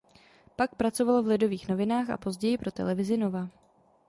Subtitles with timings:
[0.55, 3.49] Pak pracoval v "Lidových novinách" a později pro televizi Nova.